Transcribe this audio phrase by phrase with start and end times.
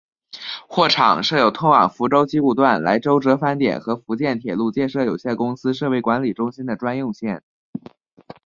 [0.67, 7.43] 货场设有通往福州机务段来舟折返点和福建铁路建设有限公司设备管理中心的专用线。